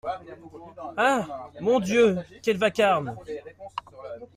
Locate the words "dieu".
1.79-2.17